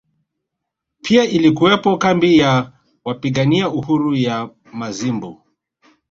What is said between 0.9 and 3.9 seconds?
Pia ilikuwepo kambi ya wapigania